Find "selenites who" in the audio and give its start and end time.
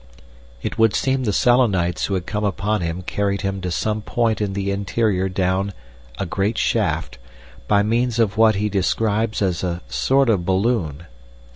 1.31-2.15